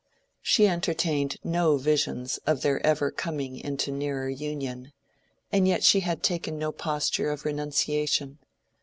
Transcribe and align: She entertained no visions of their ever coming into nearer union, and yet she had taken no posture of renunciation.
She 0.41 0.65
entertained 0.67 1.37
no 1.43 1.77
visions 1.77 2.39
of 2.47 2.61
their 2.63 2.83
ever 2.83 3.11
coming 3.11 3.55
into 3.59 3.91
nearer 3.91 4.29
union, 4.29 4.93
and 5.51 5.67
yet 5.67 5.83
she 5.83 5.99
had 5.99 6.23
taken 6.23 6.57
no 6.57 6.71
posture 6.71 7.29
of 7.29 7.45
renunciation. 7.45 8.39